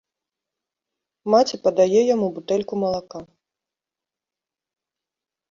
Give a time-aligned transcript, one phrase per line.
[1.33, 3.19] Маці падае яму бутэльку малака.